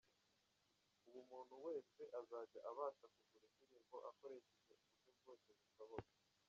Ubu 1.05 1.17
umuntu 1.25 1.55
wese 1.65 2.01
azajya 2.19 2.59
abasha 2.69 3.05
kugura 3.15 3.45
indirimbo 3.49 3.97
akoresheje 4.09 4.71
uburyo 4.83 5.11
bwose 5.19 5.47
bushoboka. 5.57 6.13